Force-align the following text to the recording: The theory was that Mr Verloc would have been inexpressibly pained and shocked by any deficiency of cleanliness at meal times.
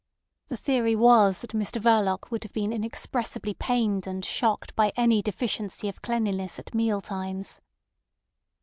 The 0.47 0.57
theory 0.57 0.95
was 0.95 1.41
that 1.41 1.51
Mr 1.51 1.79
Verloc 1.79 2.31
would 2.31 2.43
have 2.43 2.53
been 2.53 2.73
inexpressibly 2.73 3.53
pained 3.53 4.07
and 4.07 4.25
shocked 4.25 4.75
by 4.75 4.91
any 4.95 5.21
deficiency 5.21 5.87
of 5.87 6.01
cleanliness 6.01 6.57
at 6.57 6.73
meal 6.73 7.01
times. 7.01 7.61